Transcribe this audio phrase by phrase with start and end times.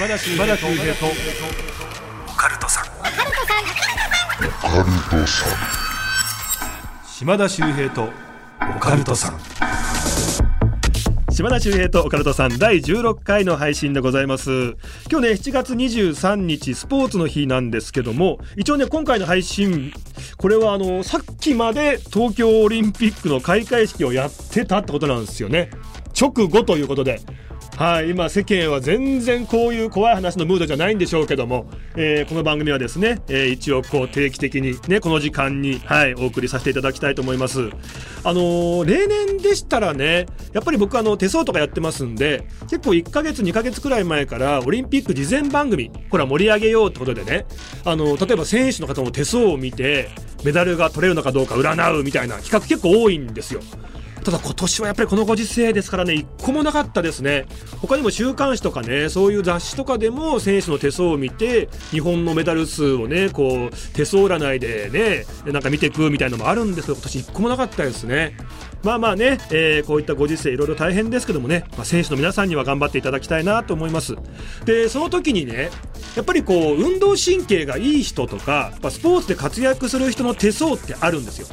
[0.00, 0.46] 島田秀平
[0.94, 1.04] と。
[2.26, 2.84] オカルトさん。
[7.06, 8.08] 島田秀平と。
[8.76, 9.38] オカルトさん。
[11.30, 12.58] 島田秀平とオカルトさん。
[12.58, 14.74] 第16回の配信でございます。
[15.10, 19.92] 今日ね7月23日スポーツの日なんですけども一応ね今回の配信
[20.38, 25.68] これはあのさっきまで東京オリンピックの開会式をやってたってことなんですよね。
[26.18, 27.20] 直後ということで
[27.80, 37.70] はい、今世間は全然こういう怖い話のムードじゃないんでしょうけども、えー、この番組はですね、えー、一応こう定期的にねこの時間にはいお送りさせていただきたいと思います。
[38.22, 47.46] あのー、例年でしたらね、やっぱり僕あの手相とかやってますんで、結構1ヶ月2ヶ月くらい前からオリンピック事前番組これは盛り上げようってことでね、
[47.86, 50.10] あの例えば選手の方の手相を見て
[50.44, 53.62] メダルが取れるのかどうか占うみたいな企画結構多いんですよ。
[54.30, 57.46] ただ今年はやっぱりこのご時世ですからね一個もなかったですね。
[57.80, 64.88] 他にも週刊誌とかねそういう雑誌とかでも選手の手相を見て日本のメダル数をねこう手相占いで
[65.44, 68.36] ねなんか見てくみたいなのもあるんですけど今年一個もなかったですね。
[68.84, 74.14] まあまあね、えー、こういったご時世いろいろ大変ですけどもね、まあ、選手の皆さんには頑張っていただきたいなと思います。
[74.64, 75.70] でその時にね
[76.14, 81.48] やっぱりこう運動神経がいい人とかスポーツで活躍する人の手相ってあるんですよ。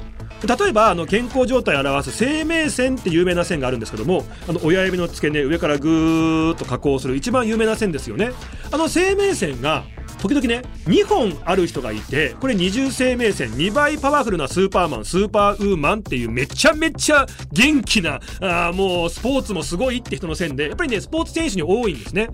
[0.45, 8.31] 例えばあの健康状態を表す生命線って有名な線があるんですけどもあの親指の付け根上からぐーっと加工する一番有名な線ですよね。
[8.71, 9.83] あの生命線が
[10.19, 22.29] 時々ね2本ある人がいてこれ二重生命線2倍パワフルなスーパーマンスーパーウーマンっていうめちゃめちゃ元気なあもうスポーツもすごいって人の線でやっぱりねスポーツ選手に多いんですね。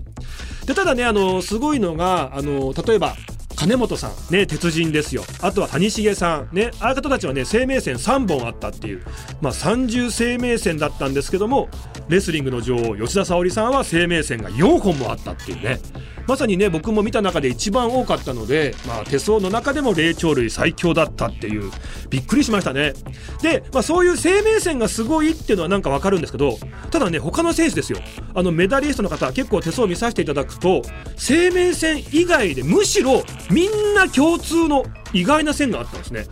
[0.66, 3.14] でただねあのすごいのがあの例えば
[3.56, 5.24] 金本さんね鉄人ですよ。
[5.40, 9.04] あとは谷繁さんねああいう方たちはね生命線3本あったっていう
[9.40, 11.68] まあ三重生命線だったんですけども
[12.08, 15.78] レスリングの女王吉田沙保里さんは生命線が4本もあったっていうね。
[16.26, 21.70] まさにね僕も見た中で一番多かったので、まあ、手相の中でも霊長類最強だったっていう
[22.10, 22.94] びっくりしましたね。
[23.42, 26.58] で、まあ、そういう生命線がすごいっていうのはなんかわかるんですけど
[26.90, 27.98] ただね他の選手ですよ。
[28.34, 30.82] あのメダリストの方結構手相見させていただくと
[31.16, 36.26] 生命線以外でむしろみんな共通の意外な線があったんですね。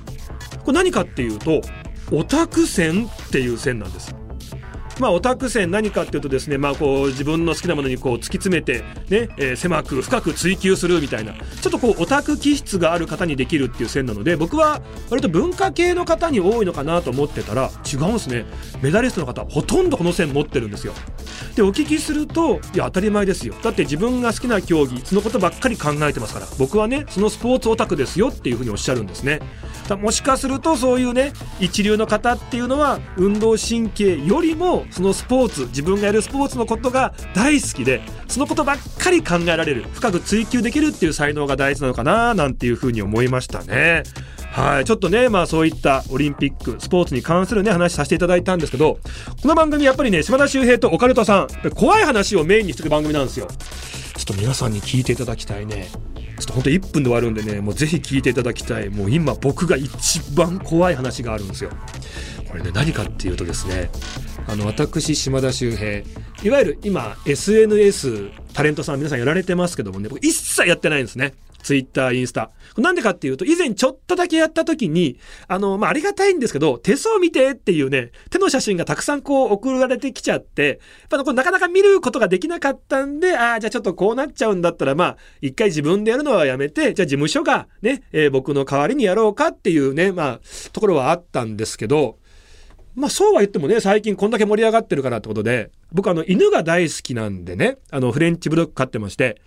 [0.65, 1.61] これ何かっていうと
[2.11, 4.15] オタク線っていう線なんです。
[4.99, 18.45] まあ、オタク線何かっていうとですね、まあ、こう自分の好きなものにこう突き詰めてね、えー、狭く深く追求するみたいなちょっとこうオタク気質がある方にできるっていう線なので僕は割と文化系の方に多いのかなと思ってたら違うんですね。
[18.83, 20.93] メダリストの方ほとんどこの線持ってるんですよ。
[21.55, 23.55] でお聞きするといや当たり前ですよ。
[23.63, 26.47] だって自分が好きな競技そのことばっかり考えてますから。
[26.59, 29.41] 僕はねそのスポーツオタクですよっていうふうにおっしゃるんですね。
[30.01, 44.05] もしかするとそういうね一流の方っていうのは運動神経よりもそのスポーツ自分がやるスポーツのことが大好きでそのことばっかり考えられる深く追求できるっていう才能が大事なのかななんていうふうに思いましたね。
[44.53, 48.99] はい、ちょっとね、まあそういったオリンピック、スポーツに関するね、話させていただいたんですけど、
[49.41, 53.49] この番組やっぱりね、島田秀平とオカルトさん、怖い話をメインにしてる番組なんですよ。
[54.15, 55.89] ちょっと皆さんに聞いていただきたいね。
[56.39, 58.91] ちょっと本当1分で終わるんでね、もうぜひ聞いていただきたい。
[58.91, 61.71] もう今僕が一番怖い話があるんですよ。
[62.51, 63.91] これね、何かっていうとですね、
[64.47, 66.03] あの、私、島田秀平、
[66.45, 71.33] いわゆる今、SNS、タレントさん皆さんやられてますけどもね、僕一切やってないんですね。
[71.63, 72.51] ツイッター、インスタ。
[72.77, 75.19] なんでかっていうと、以前ちょっとだけやった時に、
[75.49, 80.81] あの、まあ、ありがたいんですけど、手相見てっていうね、手の写真がたくさんこう送られてきちゃって、
[81.11, 90.41] やっぱなかなか見ることができなかったんで、ああ、じゃあちょっとこうなっちゃうんだったら、まあ、一回自分でやるのはやめて、じゃあ事務所がね、えー、僕の代わりにやろうかっていうね、まあ、
[90.73, 92.19] ところはあったんですけど、
[92.95, 99.41] まあそうは言ってもね、最近こんだけ盛り上がってるからってことで、僕あの犬が大好きなんでね、あのフレンチブロック飼ってまして、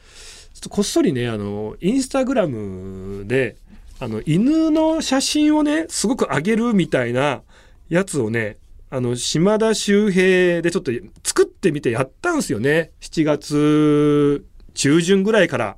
[0.56, 3.58] ちょっとこっそりね、あの、インスタグラムで、
[4.00, 7.42] あの、犬の写真をね、すごく上げるみたいな
[7.90, 8.58] やつをね、
[8.90, 10.94] あの、島田周平でちょっと
[11.26, 12.92] 作ってみてやったんですよね。
[13.02, 15.76] 7月中旬ぐらいから。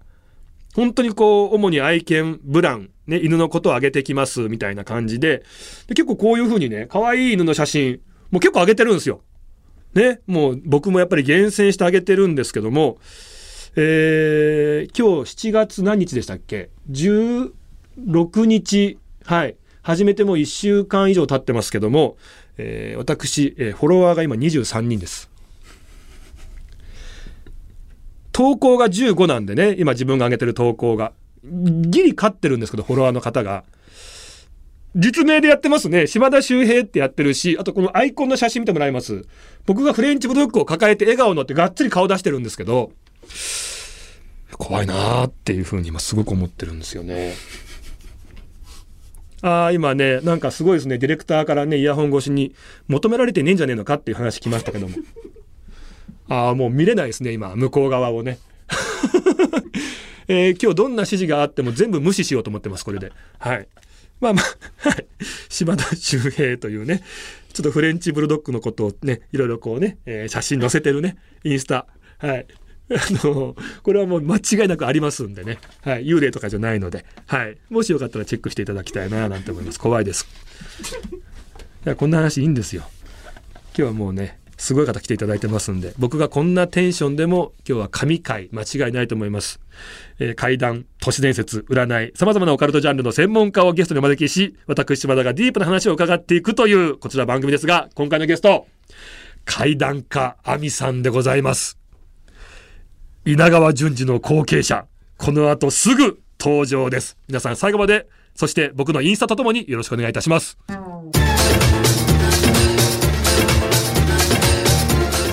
[0.75, 5.43] 本当にこう、主に愛犬、ブラン、ね、犬のことを上げてきますみたいな感じで
[5.87, 9.21] で、結構こういう風にね、可愛い犬の写真、もう結構上げてるんですよ。
[9.95, 12.99] ね、もう僕もやっぱり厳選してあげてるんですけども、
[13.79, 17.51] えー、今日7月何日でしたっけ ?16
[18.45, 19.55] 日、はい。
[19.83, 22.17] 始めてもう1週間以上経ってますけども、
[22.57, 25.29] えー、私、えー、フォロワーが今23人です。
[28.31, 31.13] 投稿が15なんでね、今自分が上げてる投稿が。
[31.43, 33.63] ギリ勝ってるんですけど、フォロワーの方が。
[34.95, 36.07] 実名でやってますね。
[36.07, 39.27] 島田周平ってやってるし、あとこのアイコンの写真見てもらいます。
[39.67, 42.91] 僕がフレンチブルックを抱えて笑顔のってがっつり顔出してるんですけど、
[44.57, 47.33] 怖いなーっていうふうに今すごく思ってるんですよね。
[49.41, 52.55] ああ、今ね、なんかすごいですね、ディレクターからね、イヤホン越しに
[52.87, 54.95] 求められてねえんじゃねえのかっていう話来ましたけども。
[56.27, 58.39] ああ、もう見れないですね、今、向こう側をね。
[60.27, 63.13] えー今日どんな指示があっても全部無視しようと思ってます、これで。
[63.39, 63.67] はい。
[64.19, 65.07] まあまあ、はい。
[65.49, 67.03] 島田秀平というね、
[67.53, 71.85] ちょっとフレンチブルドッグのことをね、いろいろこうね、えー写真載せてるね、インスタ。
[72.17, 72.47] はい。
[72.89, 75.59] あの、これはもう間違いなくありますんでね。
[75.81, 76.05] はい。
[76.05, 77.57] 幽霊とかじゃないので、はい。
[77.69, 79.79] もしよかったらチェックしていただきたいな、なんて思います。
[79.79, 80.27] 怖いです。
[81.85, 82.83] いや、こんな話いいんですよ。
[83.67, 89.59] 今日はもうね、すごい方来ていただいてますんで、僕がこんなテンションでも今日は神回間違いないと思います。
[90.19, 98.65] えー怪談、都市伝説、占い、様々なオカルトジャンルの専門家をゲストにお招きし、私島田がディープな話を伺っていくというこちら番組ですが、今回のゲスト、
[99.45, 101.77] 怪談家亜美さんでございます。
[103.27, 104.85] 稲川淳二の後継者、
[105.17, 107.17] この後すぐ登場です。
[107.27, 110.57] 皆さん最後まで、そして僕のインスタとともによろしくお願いいたします。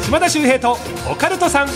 [0.02, 0.76] 島田秀平と
[1.08, 1.69] オカルトさん。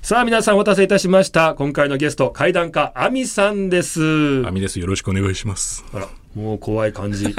[0.00, 1.56] さあ皆さんお待たせいたしました。
[1.56, 4.46] 今回のゲスト、怪談家、亜美さんです。
[4.46, 4.78] アミです。
[4.78, 5.84] よろしくお願いします。
[5.92, 7.34] あら、もう怖い感じ。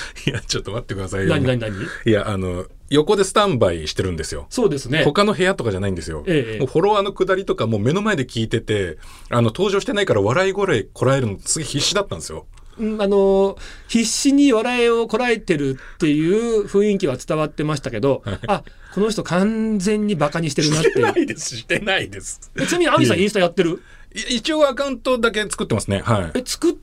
[0.26, 1.30] いや、ちょっと待ってくださいよ。
[1.30, 1.72] 何何何？
[2.04, 4.46] いや、あの、横でスタンバイしてるんですよ。
[4.50, 5.04] そうですね。
[5.04, 6.24] 他の部屋とかじゃないんですよ。
[6.26, 8.98] ええもうフォロワーの下りとかもう目の前で聞いてて、
[9.30, 12.46] あの、登場してないから笑い声こらえるのすげえ必死だったんですよ。
[12.78, 21.56] うんあの必死に笑いをこらえてるっていう雰囲気は伝わってましたけど、あこの人完全にバカにしてるなってしてないです。
[21.58, 22.50] してないです。
[22.56, 23.82] えちなみに亜美さんインスタやってる？
[24.14, 26.00] い一応アカウントだけ作ってますね。
[26.00, 26.38] はい。
[26.38, 26.80] え作って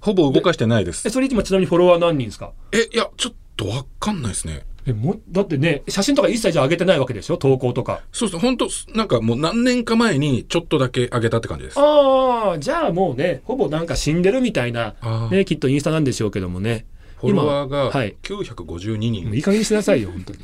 [0.00, 1.06] ほぼ動かしてないです。
[1.06, 1.10] え。
[1.10, 2.52] それ今ちなみにフォロワー何人ですか？
[2.72, 4.66] え、いや、ちょっとわかんないですね。
[4.86, 7.38] えもだってね写真とか一切じゃ上げてないわけでしょ？
[7.38, 8.02] 投稿とか。
[8.12, 11.78] そうそう、本当なんかもう何年か前にちょっとだけ上げたって感じです。
[11.80, 14.94] ああじゃあもうねほぼなんか死んでるみたいな
[15.30, 16.84] ねきっとインスタなんでしょうけどもね。
[17.18, 18.16] フォロワーがはい。
[18.22, 19.24] 952人。
[19.24, 20.38] もういい加減にしなさいよ本当に。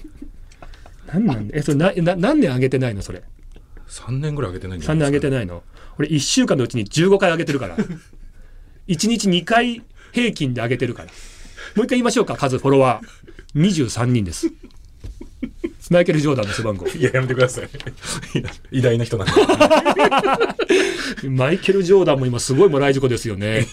[1.13, 1.49] 何なん？
[1.49, 3.23] でえそれなな何年上げてないのそれ
[3.89, 5.63] ？3年ぐらい上げてないんじゃ3ないですか、年上げてないの？
[5.99, 7.77] 俺1週間のうちに15回上げてるから
[8.91, 9.83] 1日2回
[10.13, 11.09] 平均で上げてるから。
[11.77, 13.61] もう一回言いましょうか数フォロワー。
[13.61, 14.53] 23人です。
[15.91, 17.69] マイケル・ジョーダンの背番号 いや、やめてください。
[18.71, 19.33] 偉大な人なんで。
[21.29, 23.67] マイケル・ジョーダンも今すごいもらい事故ですよね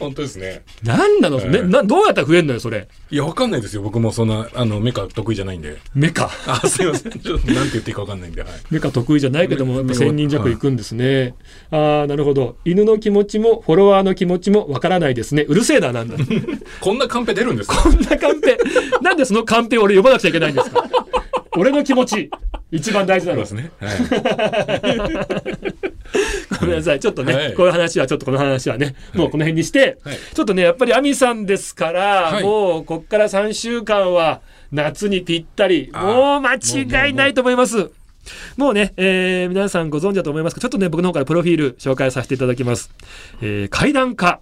[0.00, 0.62] 本当ですね。
[0.82, 2.88] 何なの、ね、うんなどうやったら増えんのよそれ？
[3.10, 3.82] いや、わかんないですよ。
[3.82, 5.78] 僕もそんな、あの、メカ得意じゃないんで。
[5.94, 6.28] メカ？
[6.46, 7.12] あ、すいません。
[7.12, 8.42] ちょっと、なんて言っていいかわかんないんで。
[8.42, 8.50] はい。
[8.70, 11.34] メカ得意じゃないけども、やっぱメ1000人弱いくんですね。
[11.70, 12.56] ああ、なるほど。
[12.64, 15.44] 犬の気持ちも、フォロワーの気持ちもわからないですね。
[15.48, 16.16] うるせえな、なんだ。
[16.80, 17.76] こんなカンペ出るんですか？
[17.76, 18.58] こんなカンペ。
[19.00, 20.82] なんでそのカンペを俺読まなくちゃいけないんですか？
[21.56, 22.30] 俺の気持ち、
[22.70, 23.52] 一番大事なのです。
[23.52, 23.70] ね。
[23.78, 23.98] はい。
[26.60, 27.00] ごめんなさい。
[27.00, 34.40] ちょっとね、はいこういう話は、ちょっとこの話はね、もうこの辺にして、はいちょっとね、やっぱりアミさんですから、はいもうこっから3週間は
[34.70, 37.90] 夏にぴったり、もう間違いないと思います。
[38.56, 42.90] もうね、えー皆さんご存知だと思いますけど、ちょっとね、僕の方からプロフィール紹介させていただきます。
[43.42, 44.40] えー怪談家。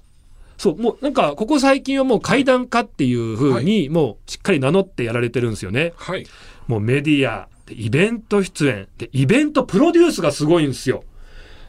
[0.58, 5.94] そう、もうなんか、ここ最近はもう怪談家っていう風に、もうしっかり名乗ってやられてるんですよね。
[5.96, 6.26] はい。
[6.70, 11.02] もうメディア、でイベント出演、で、イベントプロデュースがすごいんですよ。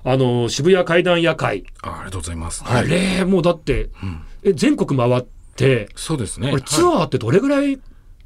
[0.03, 1.65] あの、渋谷怪談夜会。
[1.81, 2.63] あありがとうございます。
[2.65, 5.23] あれ、もうだって、うんえ、全国回っ
[5.55, 6.53] て、そうですね。
[6.65, 7.79] ツはいアーってどれぐらい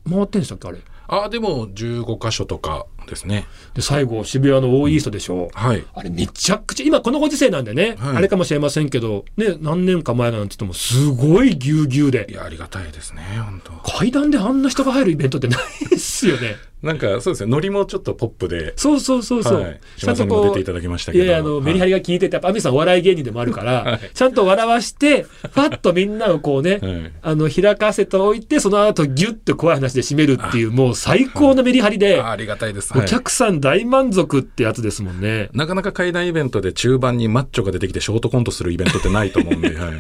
[0.09, 0.79] 回ってんでしたっけ、あれ？
[1.07, 3.45] あ、でも、15箇所とかですね。
[3.73, 5.49] で、最後、渋谷のオーイーストでしょ。
[5.53, 5.83] はい。
[5.93, 12.27] あれ、めちゃくちゃ、今このご時世なんでね、はいあれかもしれませんけど、ね、何年か前なんて言っても、すごいぎゅうぎゅういで。
[12.31, 13.21] や、ありがたいですね。
[13.43, 16.55] 本当階段であんな人が入るイベントってないですよね。
[16.83, 17.51] なんか、そうですね。
[17.51, 18.73] ノリもちょっとポップで。
[18.75, 19.61] そうそうそうそう。
[19.61, 19.79] はい。
[19.97, 21.23] 島さんにも出ていただきましたけど。
[21.23, 21.85] いやいや、あの、メリハリ。
[21.85, 27.11] リが効いてて、やっぱ、アミさんお笑い芸人でもあるから、 はいちゃんと笑わして、ファッとみんなをこうね、はい。
[27.21, 32.93] あの、開かせておいて、その後ギュッと怖い話で締めるっていう、もう最高のメリハリで、あありがたいです。
[32.95, 35.49] おはい客さん大満足ってやつですもんね。
[35.53, 39.93] なかなか怪談イベントで中盤にマッチョが出てきてショートコントするイベントってないと思うんで、 はい。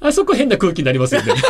[0.00, 1.32] あそこ変な空気になりますよね。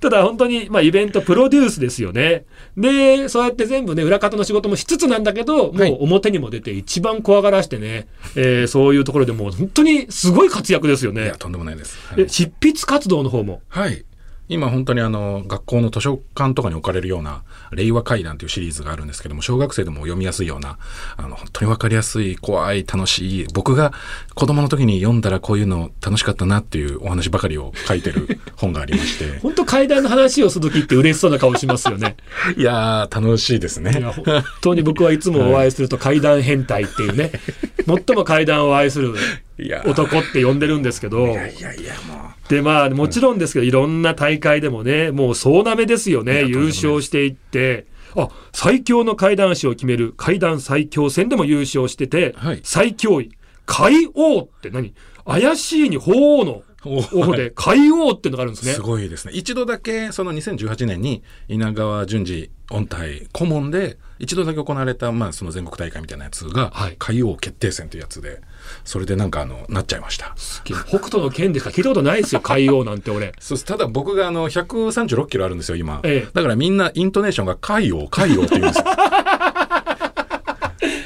[0.00, 2.44] ただ本当に、まあ、イベントプロデュースですよね。
[2.76, 11.36] で、そうやって全部ね、裏方の仕事もしつつなんだけど、もはいう表にも出て一番怖がらしてね、えーそういうところでもう本当にすごい活躍ですよねいや、。
[11.36, 11.98] とんでもないです。
[12.08, 13.62] はいえ、執筆活動の方も。
[13.68, 14.04] はい。
[14.48, 20.78] 今本当にあの学校の図書館とかに置かれるような令和怪談というシリーズがあるんですけども小学生でも読みやすいような
[21.16, 23.92] あの本当にわかりやすい怖い楽しい僕が
[24.34, 29.38] 子供の時に読んだらこういうの楽しかったなっていうお話ばかりを書いてる本がありまして。
[29.42, 32.16] 本当階段の話をする時って嬉しそうな顔しますよね。
[32.56, 37.32] いやー楽しいですいねや本当に僕はいつもお会いすると階段変態っていうね、
[37.86, 39.14] 最も階段を愛する
[39.58, 41.28] 男って呼んでるんですけど。
[41.28, 46.44] い、やいやいやもでまあもちろんですけどいろんな大会でもねもう総なめですよね。
[46.44, 47.86] 優勝していって。
[48.14, 52.60] あ最強の階段師を決める階段最強戦でも優勝してて、はい。
[52.64, 53.30] 最強位。
[53.66, 54.94] 海王って何？
[55.26, 58.72] 怪しいに鳳凰のう王で海王ってのがあるんですね。
[58.72, 59.32] すごいですね。
[59.34, 66.96] 一度だけその2018年に稲川淳二音体顧問で一度だけ行われた、まあ、その全国大会みたいなやつがはい。
[66.98, 68.40] 海王決定戦というやつで
[68.84, 70.34] それでなんかあのなっちゃいました。
[70.64, 73.32] 北斗の剣でしか聞いたことないですよ 海王なんて俺。
[73.38, 76.30] そうただ僕があの136キロあるんですよ今、ええ。
[76.32, 78.84] だからみんなイントネーションが海王海王って言うんですよ。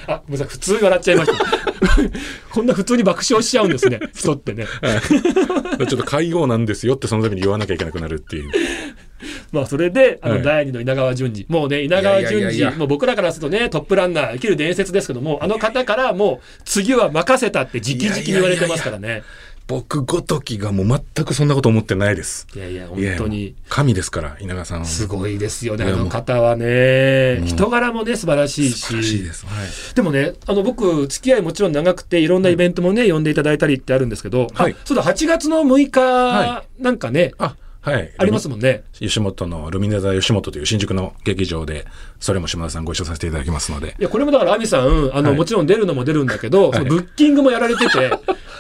[0.06, 1.44] あごめんなさい普通に笑っちゃいました。
[2.50, 4.00] こんな普通に爆笑しちゃうんですね。
[4.14, 4.66] 人ってね。
[4.66, 8.50] ちょっと海王なんですよってそのために言わなきゃいけなくなるっていう
[9.52, 10.42] まあそれで、あのはい。
[10.42, 19.22] 第二の稲川淳二、もうね、稲川淳二、もう僕らからするとね、トップランナー、生きる伝説ですけども、あの方からもう、次は任せたって直々に言われてますからね。
[19.70, 22.48] 僕ごときがもう全くそんなこと思ってないです。
[22.56, 23.54] いやいや、本当に。
[23.68, 24.80] 神ですから稲川さん。
[24.80, 27.36] はすごいですよね、あの方はね。
[27.38, 27.44] う。
[27.44, 27.46] ん。
[27.46, 29.32] 人柄もね、素晴らしい素晴らしいしで。
[29.32, 29.94] す、はい。
[29.94, 34.72] でもね、あの、僕、付き合いもちろん長くて、いろんなイベントもね、呼んでいただいたりってあるんですけど、はい。
[34.72, 38.12] あそうだ、8月の6日はなんかね、あはい。
[38.18, 38.84] ありますもんね。
[38.92, 41.86] 吉本のルミネ座吉本という新宿の劇場で
[42.18, 43.96] それも島田さんご一緒させていただきますので。
[43.98, 46.72] いや、これもだから、アミさん、あの、はいもちろん出るのも出るんだけど、い。
[46.74, 48.10] そのブッキングもやられてて、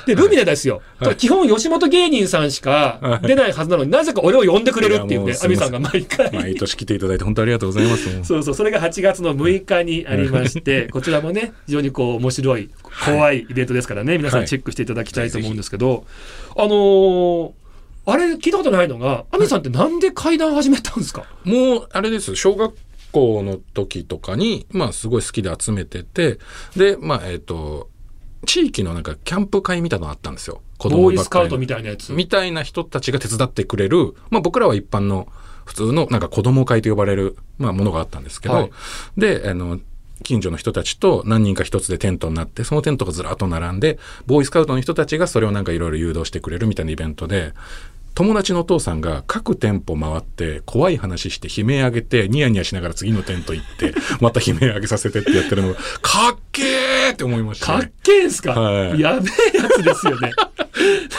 [0.06, 0.80] で、ルミネですよ。
[0.98, 1.16] はい。
[1.16, 3.26] 基本、吉本芸人さんしかはい。
[3.26, 6.32] 出ないはずなのになぜか俺を呼んでくれるっていうね、いやもうアミさんが毎回。
[6.32, 12.70] 毎年来ていただいて本当ありがとうございますそうそう、それが8月の6日にありまして、こちらもね、非常にこう、面白い、
[13.04, 16.06] 怖いイベントですからね、皆さんチェックしていただきたいと思うんですけど、
[16.56, 17.59] あのー
[18.12, 21.24] あれ聞いたことないのが、アミさんってなんで階段始めたんですか？
[21.44, 22.36] もうあれです。
[22.36, 22.74] 小学
[23.12, 26.38] 校の時とかにまあすごい好きで集めてて
[26.76, 27.88] でまあえっ、と
[28.46, 30.62] 地域のなんかキャンプ会みたいなのあったんですよ。
[30.78, 32.12] 子ボーイスカウトみたいなやつ。
[32.12, 35.28] みたいな人たちが手伝ってくれる、まあ僕らは一般の
[35.66, 38.70] 普通のなんか子供会と呼ばれる、まあものがあったんですけど、はい。
[39.18, 39.78] で、あの、
[40.22, 47.52] 近所の人たちと何人か一つでテントになって、そのテントがずらっと並んで、ボーイスカウトの人たちがそれをなんかいろいろ誘導してくれるみたいなイベントで、
[48.14, 57.92] 友達のお父さんが各店舗回って怖い話して悲鳴上げてニヤニヤしながら次の店舗行ってまた悲鳴上げさせてってやってるのがかっけーって思いました、かっね。
[58.02, 60.32] けえんすか、はいやべえやつですよね。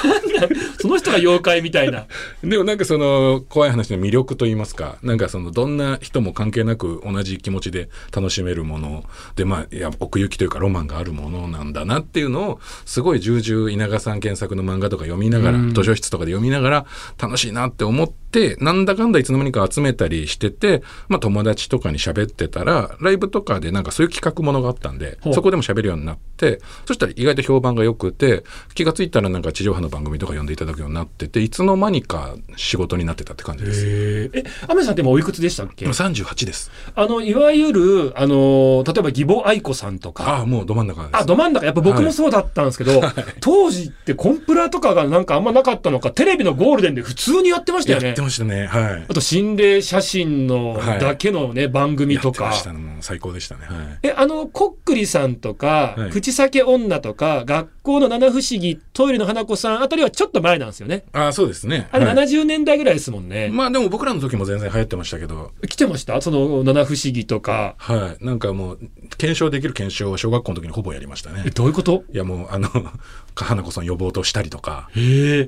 [0.04, 2.08] なんだその人が妖怪みたいな。
[2.44, 9.04] でもなんかその怖い話の魅力といいますかなんかそのどんな人も関係なく同じ気持ちで楽しめるもの
[9.36, 16.86] でまあいや奥行きというかロマンがあるものなんだなっていうのをすごい重々稲川さん原作の漫画とか読みながらうん図書室とかで読みながら
[17.22, 33.86] 楽しいなって思ってなんだかんだいつの間にか集めたりしてて、まあ、友達とかに喋ってたらライブとかでなんかそういう企画ものがあったんでそこでも喋るようになってそしたら意外と評判が良くて気がついたらなんか地上波の番組とか呼んでいただくようになってていつの間にか仕事になってたって感じです。
[33.86, 35.86] ええ、アメさんって今おいくつでしたっけ？
[35.86, 36.72] 今38です。
[36.96, 40.24] あの、いわゆる、あの、例えば義母愛子さんとか。
[40.24, 41.18] ああ、もうど真ん中です。
[41.18, 43.02] あ、ど真ん中、やっぱ僕もそうだったんですけど、
[43.40, 48.22] 当時ってコンプラとかがなんかあんまなかったのか、テレビのゴールデンで普通にやってましたよねやって。
[48.22, 48.66] ましたね。
[48.66, 49.06] はい。
[49.08, 52.64] あと心霊写真のはいだけのね、番組とかやってまし。
[52.64, 52.98] たね。
[53.02, 53.66] 最高でしたね。
[53.66, 54.00] はい。
[54.04, 61.04] え、あの、こっくりさんとか、はい口裂女とか、学校の七不思議、トイレの花子さんあたりはちょっと前なんですよね。
[61.14, 61.88] ああ、そうですね。
[61.92, 63.50] あれはい70年代ぐらいですもんね。
[63.54, 66.20] まあでも僕らの時も全然流行ってましたけど、来てました？
[66.22, 67.76] その七不思議とか。
[67.78, 68.26] はい。
[68.26, 68.80] なんかもう、
[69.18, 71.50] 検証できる検証を小学校の時にほぼやりましたねえ、。
[71.52, 72.04] どういうこと？
[72.14, 72.70] いやもう、あの、
[73.36, 74.90] 花子さん呼ぼうとしたりとか。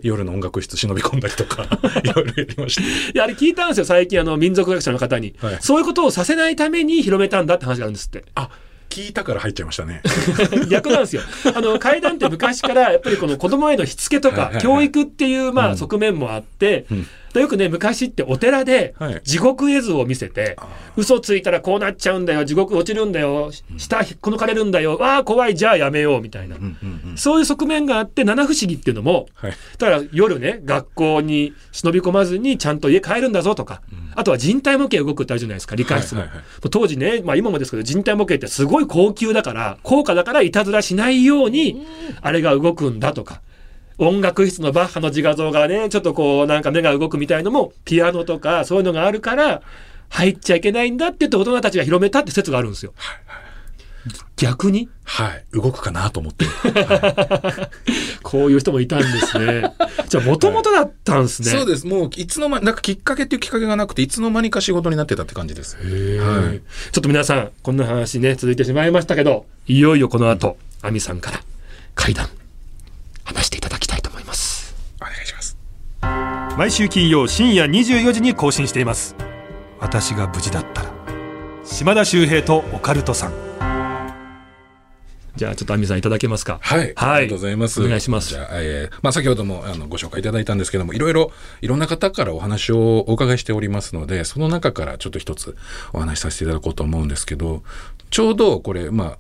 [0.04, 1.64] 夜の音楽室忍び込んだりとか、
[2.04, 2.82] いろいろやりました。
[2.82, 8.26] いや、あれ聞いたんですよ、最近、あの、民族学者の方に、はいそういうことをさせないために広めたんだって話があるんですって。
[8.36, 8.50] あ、
[8.94, 10.04] 聞いたから入っちゃいましたね。
[10.70, 11.24] 逆なんですよ。
[11.56, 20.56] あの、階段って昔から、やっぱりこの子供へのしつけとか教育っていう、まあ、うん側面もあってうん、でよくね、昔ってお寺ではい、地獄絵図を見せて、
[20.96, 26.60] 嘘ついたらこうなっちゃうんだよ、地獄落ちるんだよ、下引っこ抜かれるんだよ、わあ、怖い、じゃあやめよう、みたいなう。
[26.60, 27.18] んうんうん。
[27.18, 29.54] そういう側面があって、七不思議っていうのも、はい。
[29.78, 33.82] だから夜ね、学校に忍び込まずにちゃんと家帰るんだぞとか、
[34.16, 36.22] あとは人体模型動くってあるじゃないですか、理科室も。
[36.22, 41.86] はいはいはい当時ね、まあ今もですけど、人体模型ってすごい高級だから、高価だからいたずらしないように、
[42.22, 43.42] あれが動くんだとか。
[43.98, 49.62] 音楽室のバッハの自画像がね、ちょっとこう、なんか目が動くみたいのも、ピアノとかそういうのがあるから、
[50.10, 52.94] 入っちゃいけないんだって言って大人たちが広めたって説があるんですよ。
[54.36, 54.90] 逆に？
[55.06, 55.46] はい。
[55.54, 56.46] 動くかなと思って。
[58.22, 59.72] こういう人もいたんですね。
[60.10, 61.52] じゃあ、もともとだったんですね。
[61.52, 61.88] そうです。
[61.88, 65.78] もう、いつの間に、なんかきっかけっていうきっかけがなくて、いつの間にか仕事になってたって感じです。
[65.78, 71.42] はいちょっと皆さん、こんな話ね、続いてしまいましたけど、いよいよこの後、アミさんから
[71.96, 72.28] 階段、
[73.24, 73.73] 話していただ
[76.56, 79.16] 毎週金曜深夜24時に更新しています。
[79.80, 80.94] 私が無事だったら。
[81.66, 83.34] 島田秀平とオカルトさん。
[85.36, 86.60] じゃあ、ちょっとアミさんいただけますか？
[86.62, 86.80] はい。
[86.80, 87.84] はいありがとうございます。
[87.84, 91.32] お願いしますじゃあ、えーまあ、先ほどもあのご紹介いただいたんですけども、いろいろ、
[91.62, 95.58] いろんな方からお話をお伺いしておりますので、その中からちょっと一つ
[95.92, 97.64] お話しさせていただこうと思うんですけど、
[98.12, 99.18] ちょうどこれ、まあ、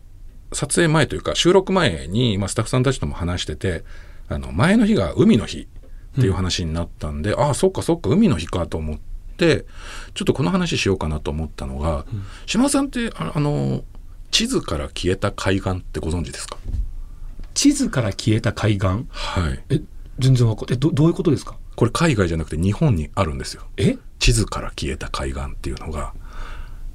[0.56, 3.84] 撮影前というか、収録前に、まあ、スタッフさんたちとも話してて、
[4.30, 5.68] あの、前の日が海の日
[6.18, 9.00] っていう話になったんで、ああ、そっかそっか、海の日かと思っ
[9.38, 9.66] て、
[10.14, 12.06] ちょっとこの話しようかなと思ったのが、
[12.46, 13.84] 島田さんって、ああの、
[14.32, 16.58] 地図から消えた海岸ってご存知ですか？
[17.54, 19.06] 地図から消えた海岸？
[19.10, 19.64] はい。
[19.70, 19.82] え、
[20.20, 21.58] 全然わかんえ、ど、どういうことですか？
[21.76, 23.64] これ海外じゃなくて日本にあるんですよ。
[23.78, 23.98] え？
[24.20, 26.14] 地図から消えた海岸っていうのが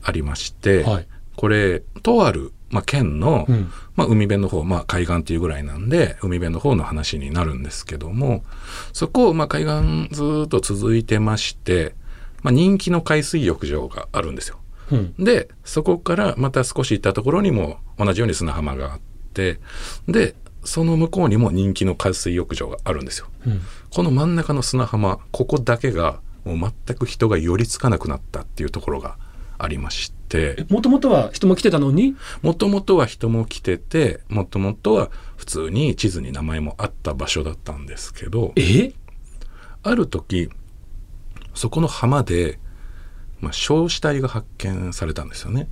[0.02, 1.08] ありまして、はい。
[1.36, 8.44] これ、とある、まあ、県の、うんまあ、海辺の方、まあ、海岸っていうぐらいなんで、海辺の方の話になるんですけども、
[8.92, 11.94] そこ、まあ、海岸ずーっと続いてまして、
[12.42, 14.58] まあ、人気の海水浴場があるんですよ。
[14.92, 15.14] うん。
[15.18, 19.00] で、そこからまた少し行ったところにも同じように砂浜があっ
[19.32, 19.60] て、
[20.06, 20.34] で、
[20.64, 23.26] その向こうにも人気の海水浴場があるんですよ。
[23.46, 23.60] うん。
[23.90, 29.16] この真ん中の砂浜、ここだけがもう全く人が寄りつかなくなったっていうところが
[29.58, 32.16] ありまして、もともとは人も来てたのに？
[32.42, 38.92] もともとは人も来てて、もともとは普通に地図に名前もあった場所だったんですけど、え？
[39.82, 40.50] ある時、
[41.54, 42.58] そこの浜で、
[43.40, 45.68] まあ、焼死体が発見されたんですよね。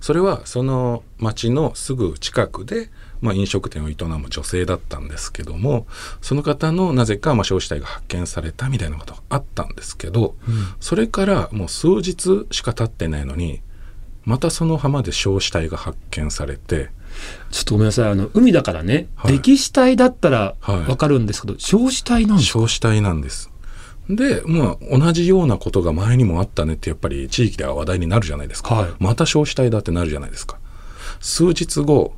[0.00, 2.90] それはその町のすぐ近くで、
[3.26, 5.86] まあ、飲食店を営む女性だったんですけども
[6.22, 10.34] その方のなぜかまあ焼死体が発見されたみたいなことがあったんですけど、
[10.80, 13.60] それからもう数日しか経ってないのに
[14.24, 16.90] またその浜で焼死体が発見されて
[17.50, 18.10] ちょっとごめんなさい。
[18.10, 22.58] あの、海だからね、はい歴史体だったらはいわかるんですけど、焼死体なんですか？
[22.60, 23.50] 焼死体なんです。
[24.10, 28.74] で、まあ、同じようなことが前にもあったねってやっぱり地域では話題になるじゃないですか。
[28.74, 30.58] はいまた焼死体だってなるじゃないですか。
[31.20, 32.14] 数日後、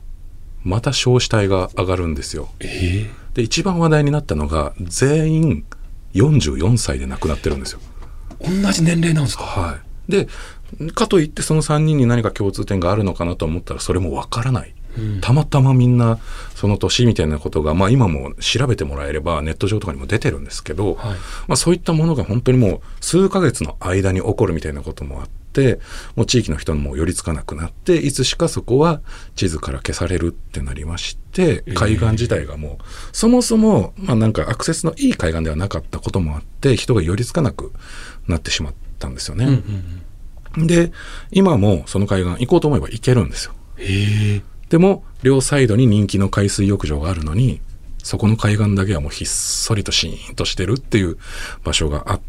[0.69, 2.49] また焼死体が上がるんですよ。
[2.61, 5.65] えで、一番話題になったのが、全員
[6.15, 7.81] 44歳で亡くなってるんですよ。
[8.41, 9.45] ー同じ年齢なんですか？
[9.45, 9.79] は
[10.09, 10.11] い。
[10.11, 10.29] で、
[10.95, 14.75] かといってその3人に何か共通点があるのかなと思ったらそれもわからない。
[15.21, 16.19] たまたまみんな
[16.57, 25.29] その年みたいなことが、まあ今も調べてもらえればネット上とかにも出てるんですけど、はいまあそういったものが本当にもう数ヶ月の間に起こるみたいなこともあって、
[26.15, 29.01] もう地域の人も寄りつかなくなって、いつしかそこは
[29.35, 37.73] 地図から消されるってなりまして、海岸自体がもう、そもそも、まあなんかアクセスのいい海岸ではなかったこともあって、人が寄りつかなく
[38.27, 39.45] なってしまったんですよね。
[39.47, 40.03] うんうん
[40.57, 40.93] で、
[41.31, 43.53] 今もその海岸行こうと思えば行けるんですよ。
[44.71, 47.61] でも、両サイドに人気の海水浴場があるのに、
[48.03, 51.19] そこの海岸だけはもうひっそりとシーンとしてるっていう
[51.65, 52.21] 場所があっ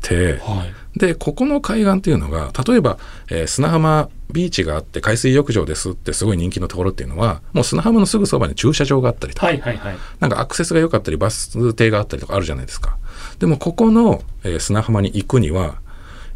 [0.00, 2.98] て、はいで、ここの海岸っていうのが、例えば、
[3.30, 12.96] えー砂浜ビーチがあって海水浴場ですってすごい人気のところっていうのは、もう砂浜のすぐそばに駐車場があったりとか、はいはいはいなんかアクセスが良かったりバス停があったりとかあるじゃないですか。
[13.38, 15.76] でもここの、えー砂浜に行くには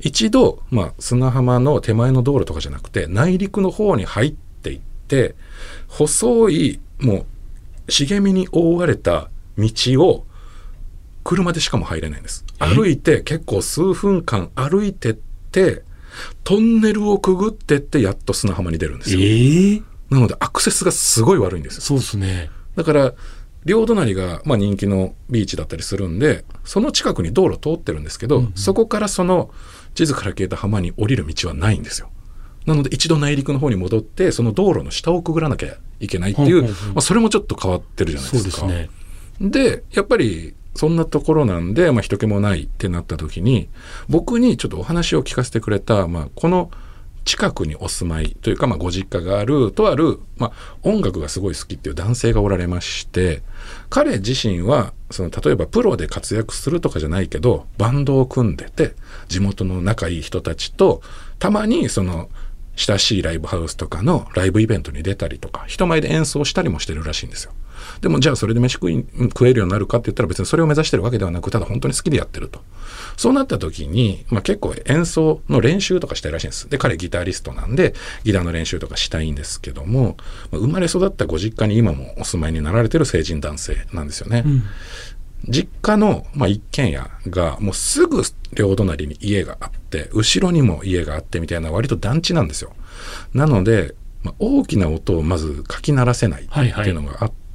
[0.00, 5.34] 一度、まあ、砂浜の手前の道路とかじゃなくて内陸の方に入っていって
[5.88, 7.26] 細いも
[7.88, 9.70] う茂みに覆われた道
[10.04, 10.24] を
[11.28, 12.42] 車でしかも入れないんです。
[12.58, 15.82] 歩いて結構数分間歩いてって
[16.42, 19.20] トンネルをくぐってってやっと砂浜に出るんですよ。
[19.20, 19.74] え？
[19.74, 21.80] えなのでアクセスがすごい悪いんですよ。
[21.82, 23.12] そうですねだから
[23.66, 29.50] 両隣が、まあ、人気のビーチだったりするんでその近くに道路通ってるんですけど、そこからその
[29.94, 32.08] 地図から消えた浜に降りる道はないんですよ。
[32.64, 38.66] なので一度内陸の方に戻ってその道路の下をくぐらなきゃいけないっていう、まあ、それもちょっと変わってるじゃないそですか。
[38.66, 38.90] うです
[39.42, 43.68] ねでやっぱりそんなところなんで、まあ、人気もないってなった時に
[44.08, 46.70] 僕にちょっとお話を聞かせてくれた、まあ、この
[47.24, 50.52] 近くにお住まいというか、まあ、ご実家があるとある、まあ、
[50.84, 53.42] 音楽がすごい好きっていう男性がおられまして
[53.90, 58.94] 彼自身はその例えばプロで活躍するとかじゃないけどバンドを組んでて
[59.26, 61.02] 地元の仲いい人たちと
[61.40, 62.28] たまにその
[62.76, 67.52] 親しいライブハウスとかのライブイベントに出たりとか人前で演奏したりもしてるらしいんですよ。
[68.00, 72.60] でもじゃあそれで飯食い食えるようになるかって言ったら別にそれを目指してるわけではなくただ本当に好きでやってると
[73.16, 80.16] そうなった時に、まあ、結構演奏の練習とかしたいらしいんですで彼ギタリストなんでギターの練習とかしたいんですけども、
[80.50, 84.42] まあ、生まれ育ったご実家に今もお住まいになられてる成人男性なんですよね。
[84.46, 84.62] うん
[85.46, 92.72] 実家の、まあ、一軒家がもうすぐ両隣に家があって後ろにも家があってみたいな割と団地なんですよ。
[93.34, 97.47] なので、まあ、大きな音をまずかき鳴らせないっていうのがあって、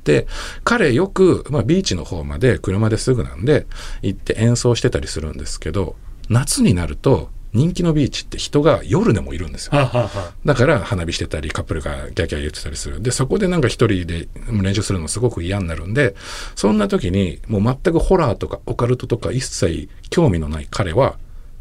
[0.64, 3.66] 彼よく、まあ、ビーチの方まで車ですぐなんで
[4.02, 5.96] 行って演奏してたりするんですけど
[6.30, 9.78] 夏になると人気のビーチって人が夜でもいるんですよ。
[9.78, 13.02] はあはだから花火してたりカップルがギャーギャー言ってたりする。
[13.02, 16.16] で、そこでなんか一人で練習するのすごく嫌になるんで、
[16.56, 21.18] そんな時にもう全くホラーとかオカルトとか一切興味のない彼は、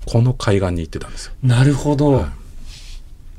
[0.06, 1.34] この海岸に行ってたんですよ。
[1.44, 2.24] あなるほど、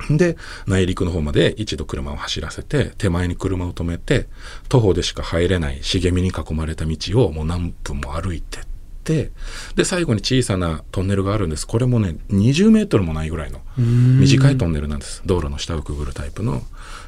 [0.09, 0.37] で、
[0.67, 4.27] 内陸の方まで一度車を走らせて、手前に車を止めて、
[4.69, 8.61] 徒歩でしか入れない茂みに囲まれた道をもう何分も歩いてっ
[9.03, 9.31] て、
[9.75, 11.67] で、最後に小さなトンネルがあるんです。
[11.67, 15.21] これもね、20メートルもないぐらいの短いトンネルなんです。
[15.25, 16.63] 道路の下をくぐるタイプの。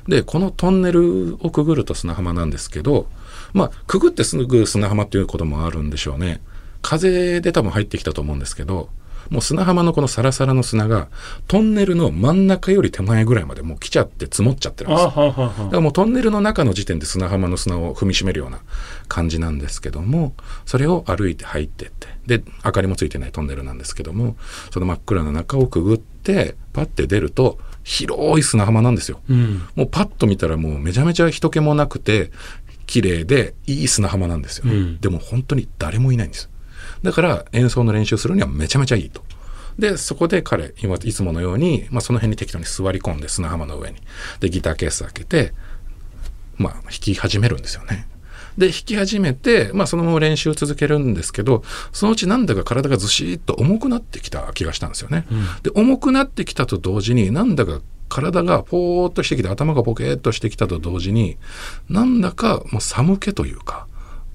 [0.07, 3.07] で、このトンネルをくぐると砂浜なんですけど、
[3.53, 6.41] まあ、くぐってすぐ砂浜っていうこともあるんでしょうね。
[6.81, 8.89] 風で多分入ってきたと思うんですけど、
[9.29, 11.07] もう砂浜のこのサラサラの砂が、
[11.47, 18.59] トンネルの真ん中より手前ぐらいまでもう来ちゃって積もっちゃってるんですだはからもうトンネルの中の時点で砂浜の砂を踏みしめるような
[19.07, 20.33] 感じなんですけども、
[20.65, 22.07] それを歩いて入ってって、
[22.39, 24.35] で、明かりもついてないトンネルなんですけども、
[24.71, 29.21] その真っ暗な中をくぐって、パッて出ると、広い砂浜なんですよ。
[29.29, 32.31] うんもうパッと見たらもうめちゃめちゃ人気もなくて、
[32.87, 34.65] 綺麗でいい砂浜なんですよ。
[34.67, 36.49] うんでも本当に誰もいないんです。
[37.05, 39.23] だから演奏の練習するにはめちゃめちゃいいと。
[39.77, 43.97] で、そこで彼、今いつものように、まあその辺に適当に座り込んで砂浜の上に。
[44.39, 45.53] で、ギターケース開けて、
[46.57, 48.07] まあ弾き始めるんですよね。
[48.57, 55.25] で、弾き始めて、まあそのまま練習続けるんですけど、そのうちなんだか体がずしーっと重くなってきた気がしたんですよね。
[55.63, 61.37] で、重くなってきたと同時に、なんだか体がポーっとしてきて、頭がポケーっとしてきたと同時に、
[61.89, 63.87] なんだかもう寒気というか、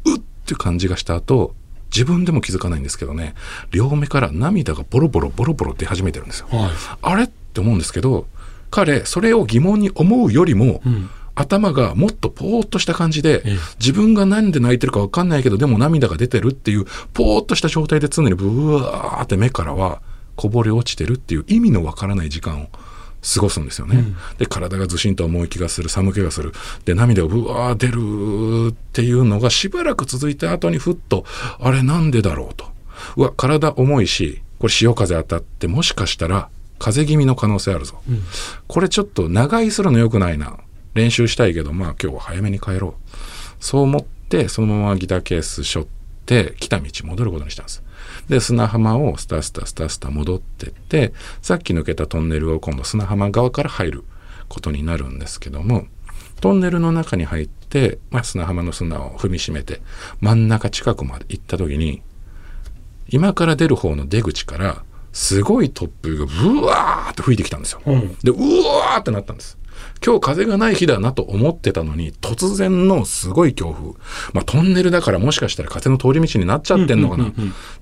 [0.05, 1.55] うっって感じがした後、
[1.95, 3.35] 自分でも気づかないんですけどね、
[3.71, 6.49] 両目から涙がボロボロボロボロ出始めてるんですよ。
[6.51, 6.71] はい。
[7.03, 8.27] あれって思うんですけど、
[8.71, 11.11] 彼、それを疑問に思うよりも、うん。
[11.37, 20.03] 頭がもっとポーっとした感じでええ、自分が何で泣いてるか分かんないけど、でも涙が出てるっていう、ポーっとした状態で常にブワーって目からは
[20.37, 22.69] こぼれ落ちてるっていう意味の分からない時間を
[23.23, 24.05] 過ごすんですよね。
[24.39, 26.53] で、体がずしんと重い気がする、寒気がする。
[26.85, 31.25] で、涙がブワー出るっていうのがしばらく続いた後にふっと、
[31.59, 32.67] あれなんでだろうと。
[33.17, 38.01] うわ、体重いし、これ潮風当たってもしかしたら風邪気味の可能性あるぞ。
[38.69, 40.57] これちょっと長居するの良くないな。
[40.95, 43.17] 練習したいけど、まあ今日は早めに帰ろう。
[43.61, 47.83] そう思って、そのままギターケース背負って、来た道戻ることにしたんです。
[48.29, 54.05] で、砂浜をスタスタスタスタ戻ってって、さっき抜けたトンネルを今度砂浜側から入る
[54.49, 55.87] ことになるんですけども、
[56.41, 59.81] トンネルの中に入って、まあ、砂浜の砂を踏みしめて、
[60.21, 62.03] 真ん中近くまで行った時に、
[63.09, 67.83] 今から出る方の出口から、すごい突風がブワーって吹いてきたんですよ。
[67.85, 69.59] うんで、うわーってなったんです。
[70.05, 73.89] 今日風がない日だなと思ってたのに、突然のすごい強風。
[74.33, 77.29] まあ、トンネルだからもしかしたら風の通り道になっちゃってんのかな。
[77.29, 77.33] っ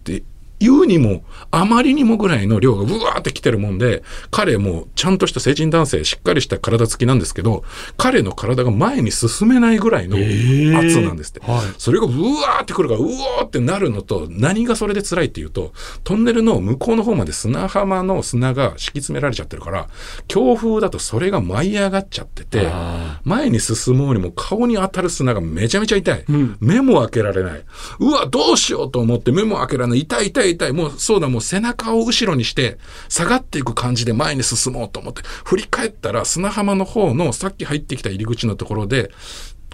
[0.05, 0.23] て
[0.61, 7.65] 言うにも、あまりにもぐらいの量がブワーって来てるもんで、彼もうちゃんとした成人男性、しっかりした体つきなんですけど、
[7.97, 11.41] 彼の体が前に進めないぐらいの圧なんですって。
[11.41, 15.73] はいそれがうわーってくるから、うわーってなるのと、何がそれで辛いっていうと、
[16.05, 19.89] トンネルの向こうの方まで砂浜の砂が敷き詰められちゃってるから、
[20.27, 26.25] 強風だとそれが舞い上がっちゃっててあ、前に進もうにも顔に当たる砂がめちゃめちゃ痛い。
[26.31, 27.65] ん目も開けられない。
[28.01, 30.01] うわ、どうしようと思って目も開けられない。
[30.01, 30.73] 痛い痛い痛い。
[30.73, 39.11] もうそうだ、もう背中を後ろにして、下がっていく感じで前に進もうと思って、振り返ったら砂浜の方のさっき入ってきた入り口のところで、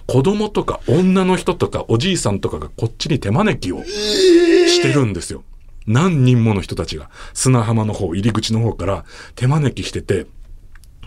[0.07, 5.43] 子供とか女の人とかおじいさんとかがこっちに手招きをしてるんですよ。
[5.87, 10.27] 何人もの人たちが砂浜の方、入り口の方から手招きしてて、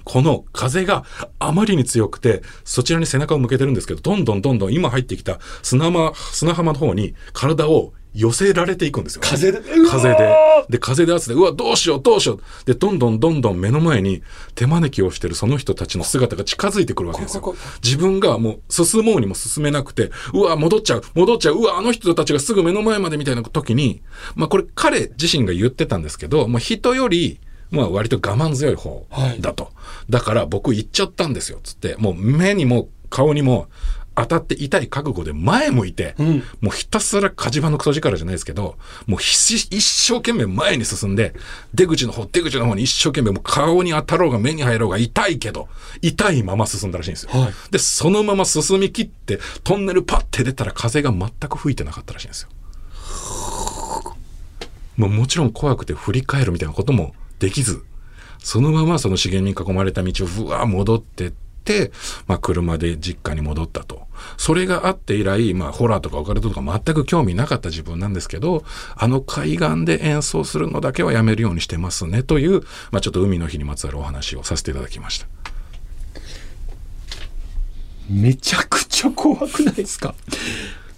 [0.04, 1.04] この風が
[1.38, 9.23] あまりに強くて、そちらに背中を向けてるんですけど、どんどんどんどん今入ってきた砂浜、砂浜の方に体を寄せられていくんですよ。
[9.25, 9.61] 風で？
[9.88, 10.37] 風で。
[10.68, 12.40] で、風で圧で、うわ、どうしよう、どうしよう。
[12.64, 14.23] で、どんどんどんどん目の前に
[14.55, 17.55] 手招きをしてるその人たちの姿が近づいてくるわけですよ。
[17.83, 24.03] 自分がもう進もうにも進めなくて、うわ、戻っちゃう、戻っちゃう、うわ、あの人たちがすぐ目の前までみたいな時に、
[24.35, 27.40] まあこれ彼自身が言ってたんですけど、まあ人より、
[27.71, 29.07] まあ割と我慢強い方
[29.40, 29.73] だと。
[30.09, 31.97] だから僕言っちゃったんですよ、つって。
[31.99, 33.68] もう目にも顔にも
[34.20, 38.76] 当たって痛い覚悟で前向いて、うんもうひたすら火事場のクソ力じゃないですけど、
[39.07, 41.35] もう必死、一生懸命前に進んで、
[41.74, 45.68] 出口の方、出口の方に一生懸命もう顔に当たろうが目に入ろうが痛いけど、
[46.02, 47.31] 痛いまま進んだらしいんですよ。
[47.33, 52.48] はいで、そのまま進み切って、トンネルパッて出たら風が全く吹いてなかったらしいんですよ。
[54.96, 57.85] もうもちろん怖くて振り返るみたいなこともできず、
[58.38, 61.48] そのままその茂みに囲まれた道をふわー戻ってって、
[62.26, 64.07] まあ車で実家に戻ったと。
[64.37, 68.64] それがあって以来、まあホラーとかオカルトとか全く興味なかった自分なんですけど、
[68.96, 75.26] あの海岸で演奏するのだけはやめるようにしてますねという、まあちょっと海の日にまつわるお話をさせていただきました。
[78.11, 80.14] めちゃくちゃ怖くないですか？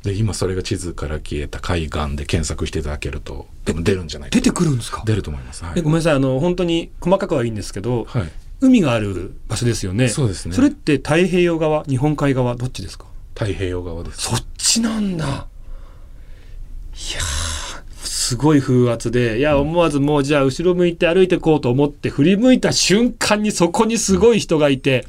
[0.02, 5.02] で、今それが地図から消えた海岸で検索していただけると、でも出るんじゃないか出てくるんですか？
[5.04, 5.62] 出ると思います。
[5.62, 5.80] はい。
[5.80, 8.32] えごめんなさいあの本当に細かくはいいんですけど、はい。
[8.60, 10.08] 海がある場所ですよね。
[10.08, 10.54] そうですね。
[10.54, 13.06] それって太平洋側日本海側どっちですか？
[13.34, 14.22] 太平洋側です。
[14.22, 15.24] そっちなんだ。
[15.26, 19.38] いやーすごい風圧で。
[19.38, 25.06] いや思わずもうじゃあ後ろ向いて歩いてこうと思って振り向いた瞬間にそこにすごい人がいて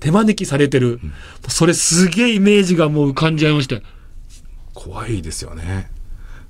[0.00, 1.00] 手招きされてる、
[1.48, 3.76] それすげえイメージがもう浮かんじゃいました
[4.74, 5.90] 怖いですよね。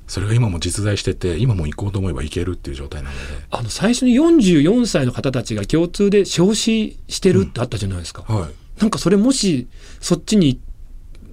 [0.07, 3.23] それが今も実在してて、今も行こうと思えば行けるっていう状態なので。
[3.51, 8.81] あの最初に44歳の方たちが共通で焼死してるってあったじゃないですか、はい。
[8.81, 9.69] なんかそれもし
[10.01, 10.61] そっちに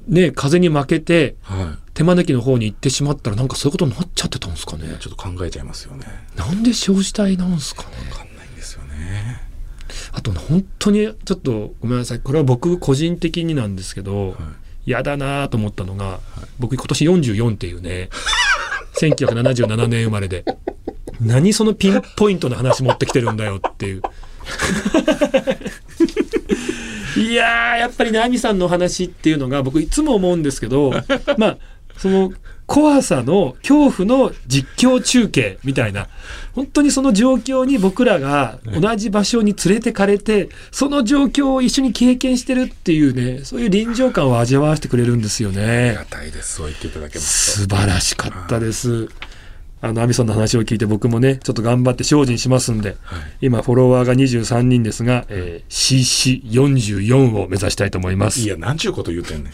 [0.07, 4.97] ね風に負けては手招きの方に行ってしまったらなんかそういうことになっちゃってたんですかねい。
[4.99, 6.05] ちょっと考えちゃいますよね。
[6.35, 9.41] なんで焼死体なんですかねわかんないんですよね。
[10.13, 14.37] あと本当にちょっとごめんなさいこれは僕個人的になんですけど、
[14.85, 16.19] 嫌だなと思ったのが、
[16.59, 18.09] 僕今年44っていうね
[19.09, 20.45] 1977年生まれで。
[21.19, 24.01] 何そのピンポイントの話持ってきてるんだよっていう。
[27.17, 30.91] いやーやっぱりね亜美さんの話っていうのが僕いつも思うんですけど
[31.37, 31.57] まあ
[32.01, 32.33] その
[32.65, 36.07] 怖さの恐怖の実況中継みたいな
[36.55, 46.05] 本当にその状況に僕らが同じ場所に連れてかれてその状況を一緒に経験してるっていうねそういう臨場感を味わわせてくれるんですよありねが。
[46.05, 46.55] たいです。
[46.55, 49.09] そう言っていただけます素晴らしかったです。
[49.83, 52.97] あの、アミソンの話を聞いて僕もね、ちょっと頑張って精進しますんで、と。
[53.03, 53.21] はい。
[53.41, 58.41] 今フォロワーが23人ですが、えー、CC44 を目指したいと思います。
[58.41, 59.53] いや、なんちゅうこと言うてんねん。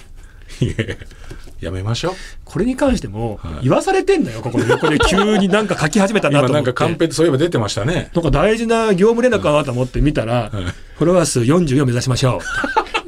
[0.61, 2.13] いやめましょう。
[2.45, 6.51] これに関してもはい言わされてんだよ、ここで横で 急になんか書き始めたなと思って。
[6.51, 8.09] 今なんかカンペでそういえば出てましたね。
[8.13, 10.51] なんか大事な業務連絡かなと思って見たら、
[10.97, 12.39] フォロワー数44目指しましょ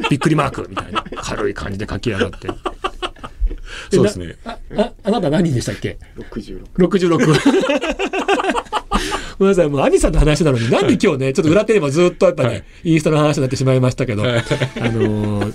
[0.06, 0.10] う。
[0.10, 2.47] びっくりマークみたいな軽い感じで書きやがって。
[3.91, 4.36] そうですね。
[4.45, 7.17] あ、あ、あなた何人でしたっけ？66 66
[9.39, 12.63] ごめんなさい、もうアミさんの話なのに、なんで今日ね、ちょっと裏テーマずっとやっぱね、はい。
[12.84, 15.54] インスタの話になってしまいましたけど、あのー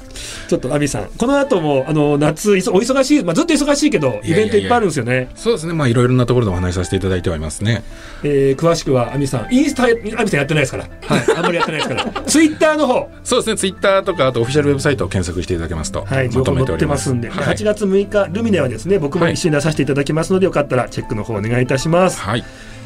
[0.48, 4.46] ちょっとアミさん、この後も、あの夏、いそお忙しい、まあ、ずっと忙しいけど、イいやいやいや。
[4.46, 5.28] ベントいっぱいあるんですよね。
[5.34, 5.74] そうですね。
[5.74, 7.84] まあいろいろなところでお話しさせていただいてはいますね。
[8.22, 13.56] えー詳しくはアミさん、インスタ、アミさんやってないですから、はい、あんまりやってないですから、 ツイッターの方、そうですね。
[13.56, 17.54] ツイッターとかあとオフィシャルウェブサイトを検索していただけますと、はい、情報載ってますんで、はい。
[17.54, 22.20] 8月6日、ルミネはですね、僕も一緒に出させていただきますので、よかったらチェックの方お願いいたします。
[22.20, 22.44] はい。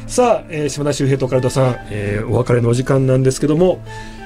[0.09, 3.79] さあ、えー島田秀平とオカルトさん、えーお別れのお時間なんですけども、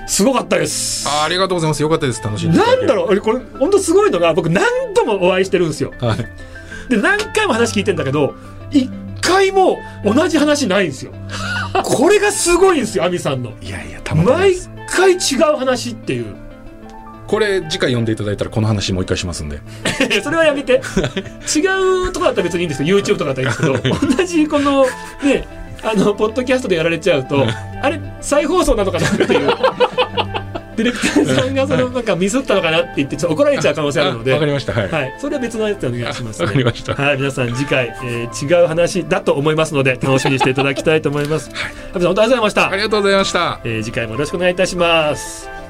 [0.08, 1.08] すごかったです。
[1.10, 1.82] あありがとうございます。
[1.82, 2.24] よかったです。
[2.24, 5.92] 楽しんでいなんだろう、俺これ本当すごいのが、僕何度もお会いしてるんですよ。
[6.00, 6.90] はい。
[6.90, 8.34] で、何回も話聞いてんだけど、
[8.72, 8.90] 一
[9.22, 11.12] 回も同じ話ないんですよ。
[11.84, 13.52] これがすごいんですよ、アミさんの。
[13.62, 14.70] いやいや、たま毎す。
[14.88, 15.18] 回違
[15.54, 16.34] う話っていう。
[17.28, 19.60] これ次回読んでいただいたらこの話もう一回しますんで。
[20.24, 20.82] それはやめて。
[21.56, 24.86] 違うとこだったら別にいいんですけど、YouTube とかだったらいいんですけど、同じこの、
[25.24, 27.46] ね、あの、ポッドキャストでやられちゃうと、
[27.82, 29.50] あれ、再放送なのかなっていう。
[30.76, 34.74] ディレクターさんがそのなんかミスったのかなって言ってちょっと怒られちゃう可能性あるのであわかりました。
[34.74, 34.90] はい。
[34.90, 36.46] はい、それは別のやつでお願いします、ね。
[36.46, 41.50] わかりましたはい、皆さん次回、えー違う話だと思いますので楽しみにしていただきたいと思います。
[41.52, 42.70] はい、本当ありがとうございました。
[42.70, 43.60] ありがとうございました。
[43.64, 45.63] えー次回もよろしくお願いいたします。